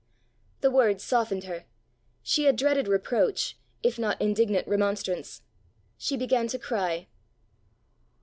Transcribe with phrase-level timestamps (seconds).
[0.61, 1.65] The words softened her;
[2.23, 5.43] she had dreaded reproach, if not indignant remonstrance.
[5.95, 7.07] She began to cry.